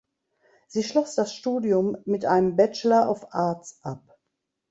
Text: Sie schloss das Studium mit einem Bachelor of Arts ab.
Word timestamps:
Sie 0.67 0.81
schloss 0.81 1.13
das 1.13 1.31
Studium 1.31 1.95
mit 2.05 2.25
einem 2.25 2.55
Bachelor 2.55 3.07
of 3.07 3.35
Arts 3.35 3.77
ab. 3.83 4.17